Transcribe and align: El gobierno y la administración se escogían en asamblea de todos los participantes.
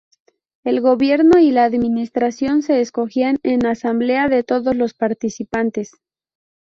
El 0.63 0.81
gobierno 0.81 1.37
y 1.37 1.51
la 1.51 1.63
administración 1.65 2.63
se 2.63 2.81
escogían 2.81 3.37
en 3.43 3.67
asamblea 3.67 4.29
de 4.29 4.41
todos 4.43 4.75
los 4.75 4.95
participantes. 4.95 5.91